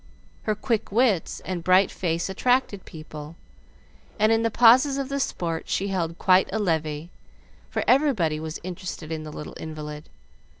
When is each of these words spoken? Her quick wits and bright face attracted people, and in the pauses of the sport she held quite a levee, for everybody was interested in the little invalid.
Her 0.49 0.55
quick 0.55 0.91
wits 0.91 1.41
and 1.41 1.63
bright 1.63 1.91
face 1.91 2.27
attracted 2.27 2.85
people, 2.85 3.35
and 4.17 4.31
in 4.31 4.41
the 4.41 4.49
pauses 4.49 4.97
of 4.97 5.09
the 5.09 5.19
sport 5.19 5.69
she 5.69 5.89
held 5.89 6.17
quite 6.17 6.49
a 6.51 6.57
levee, 6.57 7.11
for 7.69 7.83
everybody 7.87 8.39
was 8.39 8.59
interested 8.63 9.11
in 9.11 9.25
the 9.25 9.31
little 9.31 9.53
invalid. 9.59 10.09